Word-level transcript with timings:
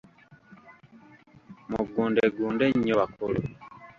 Mugundegunde 1.69 2.65
nnyo 2.75 2.93
bakulu! 2.99 3.41